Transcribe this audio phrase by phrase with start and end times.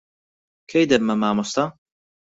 [0.69, 1.63] کەی دەبمە مامۆستا؟